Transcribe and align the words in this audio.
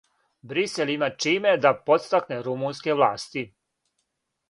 Брисел 0.43 0.87
има 0.87 1.09
чиме 1.17 1.53
да 1.67 1.73
подстакне 1.83 2.43
румунске 2.43 2.93
власти. 2.93 3.51